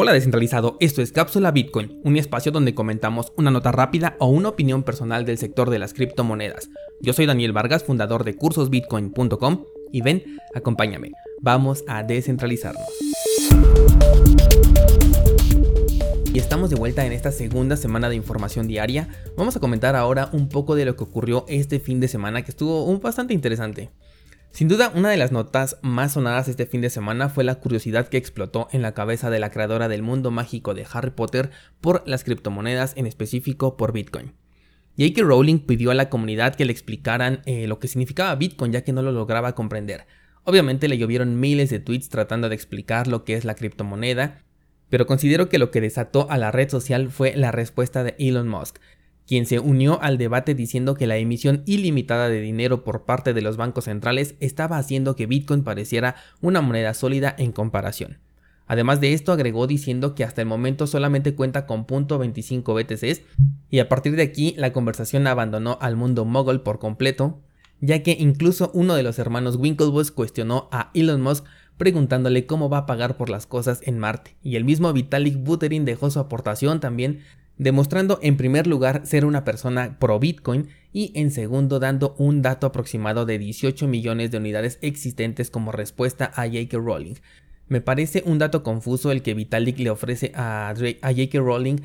[0.00, 4.50] Hola descentralizado, esto es Cápsula Bitcoin, un espacio donde comentamos una nota rápida o una
[4.50, 6.70] opinión personal del sector de las criptomonedas.
[7.00, 10.22] Yo soy Daniel Vargas, fundador de cursosbitcoin.com y ven,
[10.54, 12.86] acompáñame, vamos a descentralizarnos.
[16.32, 19.08] Y estamos de vuelta en esta segunda semana de información diaria.
[19.36, 22.52] Vamos a comentar ahora un poco de lo que ocurrió este fin de semana que
[22.52, 23.90] estuvo bastante interesante.
[24.50, 28.08] Sin duda, una de las notas más sonadas este fin de semana fue la curiosidad
[28.08, 32.02] que explotó en la cabeza de la creadora del mundo mágico de Harry Potter por
[32.06, 34.34] las criptomonedas, en específico por Bitcoin.
[34.98, 35.22] J.K.
[35.22, 38.92] Rowling pidió a la comunidad que le explicaran eh, lo que significaba Bitcoin ya que
[38.92, 40.06] no lo lograba comprender.
[40.42, 44.42] Obviamente le llovieron miles de tweets tratando de explicar lo que es la criptomoneda,
[44.88, 48.48] pero considero que lo que desató a la red social fue la respuesta de Elon
[48.48, 48.78] Musk,
[49.28, 53.42] quien se unió al debate diciendo que la emisión ilimitada de dinero por parte de
[53.42, 58.18] los bancos centrales estaba haciendo que Bitcoin pareciera una moneda sólida en comparación.
[58.66, 63.22] Además de esto agregó diciendo que hasta el momento solamente cuenta con .25 BTCs
[63.70, 67.42] y a partir de aquí la conversación abandonó al mundo mogul por completo,
[67.80, 71.44] ya que incluso uno de los hermanos Winklevoss cuestionó a Elon Musk
[71.76, 75.84] preguntándole cómo va a pagar por las cosas en Marte, y el mismo Vitalik Buterin
[75.84, 77.20] dejó su aportación también
[77.58, 82.66] demostrando en primer lugar ser una persona pro Bitcoin y en segundo dando un dato
[82.66, 86.78] aproximado de 18 millones de unidades existentes como respuesta a J.K.
[86.78, 87.14] Rowling.
[87.68, 91.38] Me parece un dato confuso el que Vitalik le ofrece a, J.K.
[91.38, 91.76] Rowling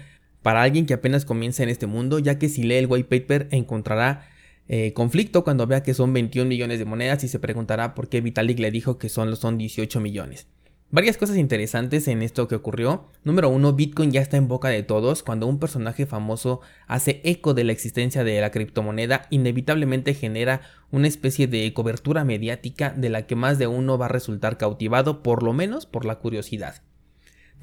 [0.42, 3.48] para alguien que apenas comienza en este mundo, ya que si lee el white paper
[3.52, 4.28] encontrará
[4.68, 8.22] eh, conflicto cuando vea que son 21 millones de monedas y se preguntará por qué
[8.22, 10.48] Vitalik le dijo que son, son 18 millones.
[10.92, 13.06] Varias cosas interesantes en esto que ocurrió.
[13.24, 15.24] Número uno, Bitcoin ya está en boca de todos.
[15.24, 21.08] Cuando un personaje famoso hace eco de la existencia de la criptomoneda, inevitablemente genera una
[21.08, 25.42] especie de cobertura mediática de la que más de uno va a resultar cautivado, por
[25.42, 26.84] lo menos por la curiosidad.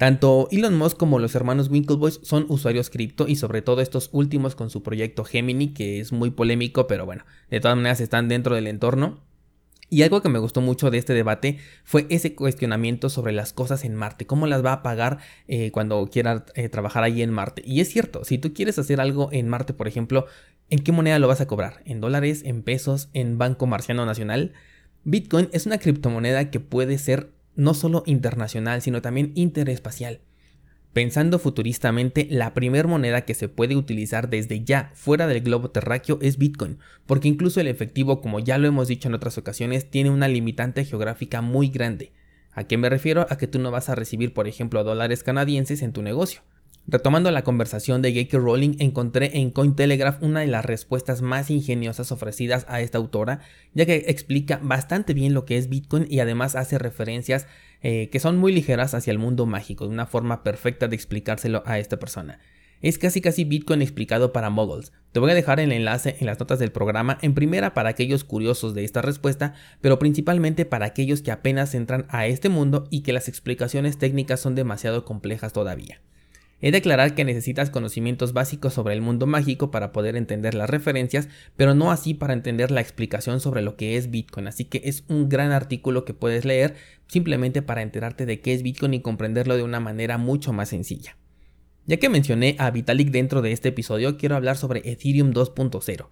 [0.01, 4.55] Tanto Elon Musk como los hermanos Winklevoss son usuarios cripto y sobre todo estos últimos
[4.55, 8.55] con su proyecto Gemini, que es muy polémico, pero bueno, de todas maneras están dentro
[8.55, 9.19] del entorno.
[9.93, 13.83] Y algo que me gustó mucho de este debate fue ese cuestionamiento sobre las cosas
[13.83, 15.17] en Marte, cómo las va a pagar
[15.49, 17.61] eh, cuando quiera eh, trabajar ahí en Marte.
[17.65, 20.27] Y es cierto, si tú quieres hacer algo en Marte, por ejemplo,
[20.69, 21.81] ¿en qué moneda lo vas a cobrar?
[21.83, 22.43] ¿En dólares?
[22.45, 23.09] ¿En pesos?
[23.11, 24.53] ¿En Banco Marciano Nacional?
[25.03, 30.21] Bitcoin es una criptomoneda que puede ser no solo internacional, sino también interespacial.
[30.93, 36.19] Pensando futuristamente, la primera moneda que se puede utilizar desde ya fuera del globo terráqueo
[36.21, 40.09] es Bitcoin, porque incluso el efectivo, como ya lo hemos dicho en otras ocasiones, tiene
[40.09, 42.11] una limitante geográfica muy grande.
[42.51, 43.25] ¿A qué me refiero?
[43.29, 46.41] A que tú no vas a recibir, por ejemplo, dólares canadienses en tu negocio.
[46.87, 48.37] Retomando la conversación de J.K.
[48.37, 53.39] Rowling, encontré en Cointelegraph una de las respuestas más ingeniosas ofrecidas a esta autora,
[53.73, 57.47] ya que explica bastante bien lo que es Bitcoin y además hace referencias
[57.81, 61.63] eh, que son muy ligeras hacia el mundo mágico, de una forma perfecta de explicárselo
[61.65, 62.39] a esta persona.
[62.81, 64.91] Es casi casi Bitcoin explicado para moguls.
[65.11, 68.23] Te voy a dejar el enlace en las notas del programa, en primera para aquellos
[68.23, 73.01] curiosos de esta respuesta, pero principalmente para aquellos que apenas entran a este mundo y
[73.01, 76.01] que las explicaciones técnicas son demasiado complejas todavía.
[76.61, 80.69] He de aclarar que necesitas conocimientos básicos sobre el mundo mágico para poder entender las
[80.69, 84.81] referencias, pero no así para entender la explicación sobre lo que es Bitcoin, así que
[84.85, 86.75] es un gran artículo que puedes leer
[87.07, 91.17] simplemente para enterarte de qué es Bitcoin y comprenderlo de una manera mucho más sencilla.
[91.87, 96.09] Ya que mencioné a Vitalik dentro de este episodio, quiero hablar sobre Ethereum 2.0.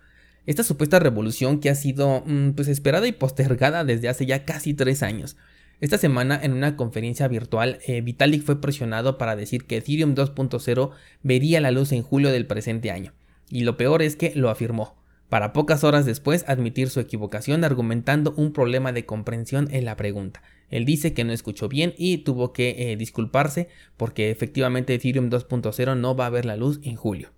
[0.47, 4.73] Esta supuesta revolución que ha sido mm, pues esperada y postergada desde hace ya casi
[4.73, 5.37] tres años.
[5.81, 10.91] Esta semana, en una conferencia virtual, eh, Vitalik fue presionado para decir que Ethereum 2.0
[11.23, 13.13] vería la luz en julio del presente año.
[13.49, 14.97] Y lo peor es que lo afirmó,
[15.29, 20.41] para pocas horas después admitir su equivocación argumentando un problema de comprensión en la pregunta.
[20.69, 25.97] Él dice que no escuchó bien y tuvo que eh, disculparse porque efectivamente Ethereum 2.0
[25.97, 27.29] no va a ver la luz en julio.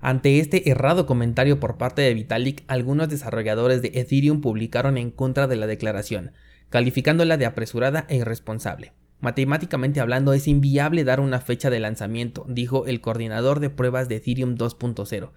[0.00, 5.46] Ante este errado comentario por parte de Vitalik, algunos desarrolladores de Ethereum publicaron en contra
[5.46, 6.32] de la declaración,
[6.70, 8.92] calificándola de apresurada e irresponsable.
[9.20, 14.16] Matemáticamente hablando es inviable dar una fecha de lanzamiento, dijo el coordinador de pruebas de
[14.16, 15.30] Ethereum 2.0.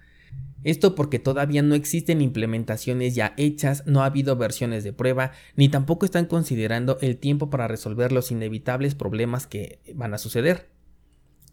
[0.62, 5.70] Esto porque todavía no existen implementaciones ya hechas, no ha habido versiones de prueba, ni
[5.70, 10.68] tampoco están considerando el tiempo para resolver los inevitables problemas que van a suceder.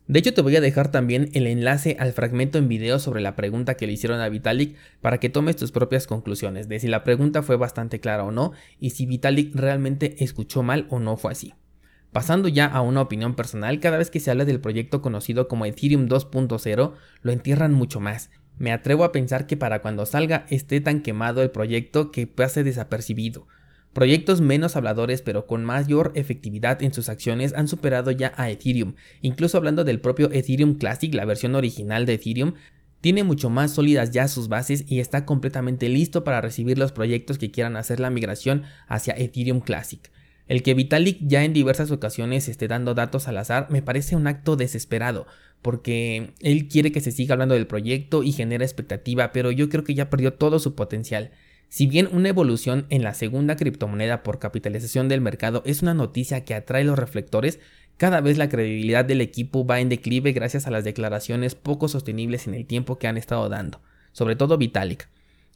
[0.08, 3.36] De hecho, te voy a dejar también el enlace al fragmento en video sobre la
[3.36, 7.04] pregunta que le hicieron a Vitalik para que tomes tus propias conclusiones de si la
[7.04, 11.34] pregunta fue bastante clara o no y si Vitalik realmente escuchó mal o no fue
[11.34, 11.56] así.
[12.14, 15.66] Pasando ya a una opinión personal, cada vez que se habla del proyecto conocido como
[15.66, 18.30] Ethereum 2.0, lo entierran mucho más.
[18.58, 22.64] Me atrevo a pensar que para cuando salga esté tan quemado el proyecto que pase
[22.64, 23.46] desapercibido
[23.98, 28.94] Proyectos menos habladores pero con mayor efectividad en sus acciones han superado ya a Ethereum.
[29.24, 32.54] Incluso hablando del propio Ethereum Classic, la versión original de Ethereum,
[33.02, 37.40] tiene mucho más sólidas ya sus bases y está completamente listo para recibir los proyectos
[37.40, 40.12] que quieran hacer la migración hacia Ethereum Classic.
[40.48, 44.28] El que Vitalik ya en diversas ocasiones esté dando datos al azar me parece un
[44.28, 45.26] acto desesperado,
[45.64, 49.84] porque él quiere que se siga hablando del proyecto y genera expectativa, pero yo creo
[49.84, 51.32] que ya perdió todo su potencial.
[51.70, 56.46] Si bien una evolución en la segunda criptomoneda por capitalización del mercado es una noticia
[56.46, 57.60] que atrae los reflectores,
[57.98, 62.48] cada vez la credibilidad del equipo va en declive gracias a las declaraciones poco sostenibles
[62.48, 63.82] en el tiempo que han estado dando,
[64.12, 65.10] sobre todo Vitalik.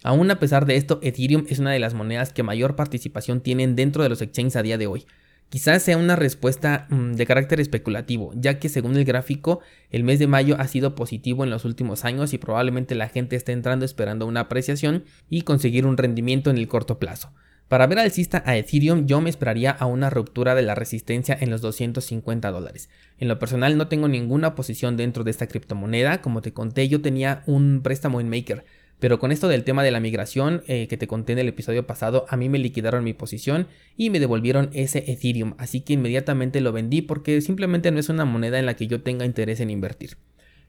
[0.04, 3.76] Aún a pesar de esto, Ethereum es una de las monedas que mayor participación tienen
[3.76, 5.06] dentro de los exchanges a día de hoy.
[5.52, 9.60] Quizás sea una respuesta mm, de carácter especulativo, ya que según el gráfico,
[9.90, 13.36] el mes de mayo ha sido positivo en los últimos años y probablemente la gente
[13.36, 17.34] esté entrando esperando una apreciación y conseguir un rendimiento en el corto plazo.
[17.68, 21.50] Para ver alcista a Ethereum yo me esperaría a una ruptura de la resistencia en
[21.50, 22.90] los 250 dólares.
[23.18, 27.02] En lo personal no tengo ninguna posición dentro de esta criptomoneda, como te conté yo
[27.02, 28.64] tenía un préstamo en Maker,
[29.02, 31.88] pero con esto del tema de la migración eh, que te conté en el episodio
[31.88, 33.68] pasado, a mí me liquidaron mi posición
[33.98, 38.26] y me devolvieron ese Ethereum, así que inmediatamente lo vendí porque simplemente no es una
[38.26, 40.18] moneda en la que yo tenga interés en invertir.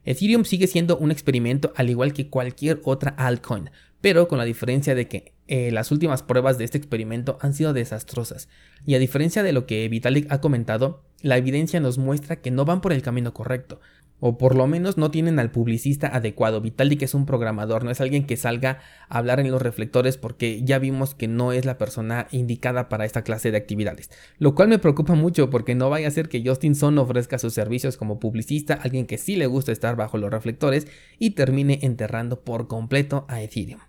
[0.06, 3.68] Ethereum sigue siendo un experimento al igual que cualquier otra altcoin,
[4.00, 7.74] pero con la diferencia de que eh, las últimas pruebas de este experimento han sido
[7.74, 8.48] desastrosas,
[8.86, 12.64] y a diferencia de lo que Vitalik ha comentado, la evidencia nos muestra que no
[12.64, 13.80] van por el camino correcto,
[14.24, 16.60] o por lo menos no tienen al publicista adecuado.
[16.60, 18.78] Vitalik es un programador, no es alguien que salga
[19.08, 23.04] a hablar en los reflectores porque ya vimos que no es la persona indicada para
[23.04, 24.10] esta clase de actividades.
[24.38, 27.52] Lo cual me preocupa mucho porque no vaya a ser que Justin Son ofrezca sus
[27.52, 30.86] servicios como publicista, alguien que sí le gusta estar bajo los reflectores
[31.18, 33.80] y termine enterrando por completo a Ethereum.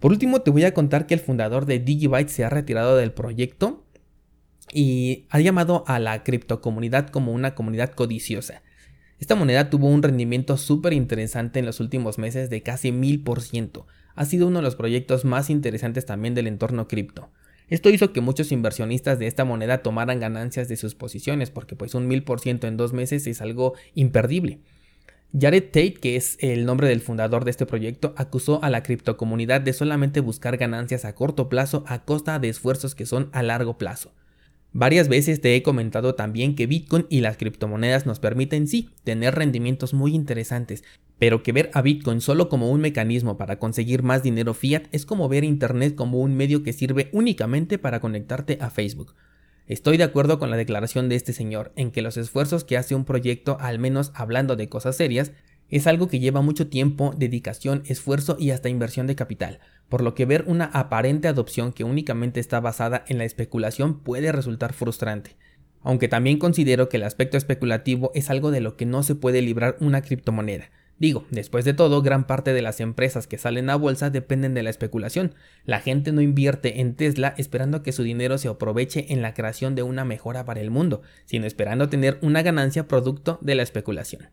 [0.00, 3.12] Por último, te voy a contar que el fundador de Digibyte se ha retirado del
[3.12, 3.85] proyecto
[4.72, 8.62] y ha llamado a la criptocomunidad como una comunidad codiciosa.
[9.18, 13.86] Esta moneda tuvo un rendimiento súper interesante en los últimos meses de casi 1000%.
[14.14, 17.30] Ha sido uno de los proyectos más interesantes también del entorno cripto.
[17.68, 21.94] Esto hizo que muchos inversionistas de esta moneda tomaran ganancias de sus posiciones, porque pues
[21.94, 24.60] un 1000% en dos meses es algo imperdible.
[25.38, 29.60] Jared Tate, que es el nombre del fundador de este proyecto, acusó a la criptocomunidad
[29.60, 33.76] de solamente buscar ganancias a corto plazo a costa de esfuerzos que son a largo
[33.76, 34.12] plazo.
[34.78, 39.34] Varias veces te he comentado también que Bitcoin y las criptomonedas nos permiten sí tener
[39.34, 40.84] rendimientos muy interesantes,
[41.18, 45.06] pero que ver a Bitcoin solo como un mecanismo para conseguir más dinero fiat es
[45.06, 49.14] como ver Internet como un medio que sirve únicamente para conectarte a Facebook.
[49.66, 52.94] Estoy de acuerdo con la declaración de este señor en que los esfuerzos que hace
[52.94, 55.32] un proyecto, al menos hablando de cosas serias,
[55.70, 60.14] es algo que lleva mucho tiempo, dedicación, esfuerzo y hasta inversión de capital, por lo
[60.14, 65.36] que ver una aparente adopción que únicamente está basada en la especulación puede resultar frustrante.
[65.82, 69.42] Aunque también considero que el aspecto especulativo es algo de lo que no se puede
[69.42, 70.70] librar una criptomoneda.
[70.98, 74.62] Digo, después de todo, gran parte de las empresas que salen a bolsa dependen de
[74.62, 75.34] la especulación.
[75.64, 79.74] La gente no invierte en Tesla esperando que su dinero se aproveche en la creación
[79.74, 84.30] de una mejora para el mundo, sino esperando tener una ganancia producto de la especulación.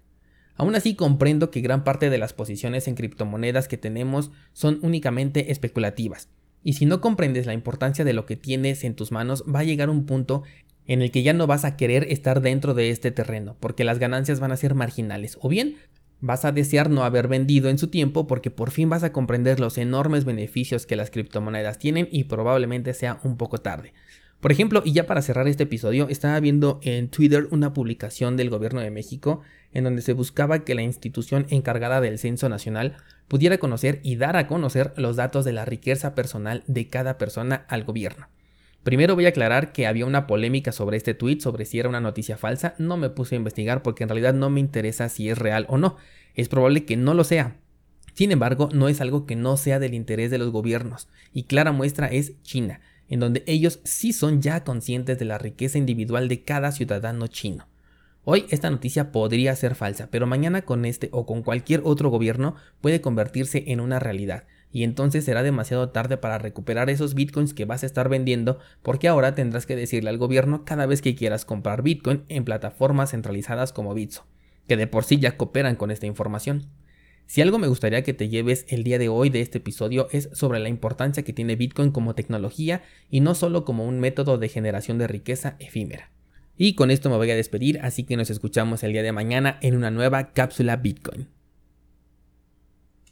[0.55, 5.51] Aún así comprendo que gran parte de las posiciones en criptomonedas que tenemos son únicamente
[5.51, 6.29] especulativas.
[6.63, 9.65] Y si no comprendes la importancia de lo que tienes en tus manos, va a
[9.65, 10.43] llegar un punto
[10.85, 13.99] en el que ya no vas a querer estar dentro de este terreno, porque las
[13.99, 15.37] ganancias van a ser marginales.
[15.41, 15.75] O bien,
[16.19, 19.59] vas a desear no haber vendido en su tiempo porque por fin vas a comprender
[19.59, 23.93] los enormes beneficios que las criptomonedas tienen y probablemente sea un poco tarde.
[24.43, 28.49] Por ejemplo, y ya para cerrar este episodio, estaba viendo en Twitter una publicación del
[28.49, 29.39] gobierno de México
[29.71, 32.97] en donde se buscaba que la institución encargada del censo nacional
[33.29, 37.63] pudiera conocer y dar a conocer los datos de la riqueza personal de cada persona
[37.69, 38.27] al gobierno.
[38.83, 42.01] Primero voy a aclarar que había una polémica sobre este tweet, sobre si era una
[42.01, 42.75] noticia falsa.
[42.77, 45.77] No me puse a investigar porque en realidad no me interesa si es real o
[45.77, 45.95] no.
[46.35, 47.55] Es probable que no lo sea.
[48.13, 51.07] Sin embargo, no es algo que no sea del interés de los gobiernos.
[51.31, 52.81] Y clara muestra es China
[53.13, 57.67] en donde ellos sí son ya conscientes de la riqueza individual de cada ciudadano chino.
[58.23, 62.55] Hoy esta noticia podría ser falsa, pero mañana con este o con cualquier otro gobierno
[62.81, 67.65] puede convertirse en una realidad, y entonces será demasiado tarde para recuperar esos bitcoins que
[67.65, 71.45] vas a estar vendiendo porque ahora tendrás que decirle al gobierno cada vez que quieras
[71.45, 74.25] comprar bitcoin en plataformas centralizadas como Bitso,
[74.67, 76.65] que de por sí ya cooperan con esta información.
[77.25, 80.29] Si algo me gustaría que te lleves el día de hoy de este episodio es
[80.33, 84.49] sobre la importancia que tiene Bitcoin como tecnología y no solo como un método de
[84.49, 86.11] generación de riqueza efímera.
[86.57, 89.57] Y con esto me voy a despedir, así que nos escuchamos el día de mañana
[89.61, 91.27] en una nueva cápsula Bitcoin.